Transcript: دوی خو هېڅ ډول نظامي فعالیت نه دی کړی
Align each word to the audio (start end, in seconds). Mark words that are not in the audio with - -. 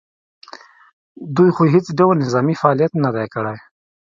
دوی 1.35 1.49
خو 1.55 1.63
هېڅ 1.73 1.85
ډول 1.99 2.15
نظامي 2.25 2.55
فعالیت 2.61 2.91
نه 3.03 3.09
دی 3.15 3.25
کړی 3.33 3.55